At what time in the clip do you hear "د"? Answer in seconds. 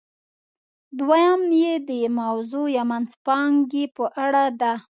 1.89-1.91